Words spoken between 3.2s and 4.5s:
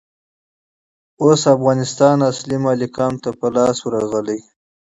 ته په لاس ورغلئ.